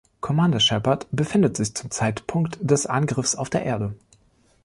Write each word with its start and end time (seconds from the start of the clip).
Commander 0.19 0.59
Shepard 0.59 1.05
befindet 1.11 1.55
sich 1.55 1.75
zum 1.75 1.91
Zeitpunkt 1.91 2.57
des 2.59 2.87
Angriffs 2.87 3.35
auf 3.35 3.51
der 3.51 3.65
Erde. 3.65 3.93